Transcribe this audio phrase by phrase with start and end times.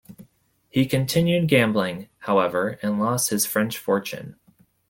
[0.71, 4.35] He continued gambling, however, and lost his French fortune.